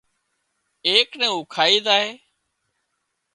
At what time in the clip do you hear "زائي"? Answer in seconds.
1.85-2.09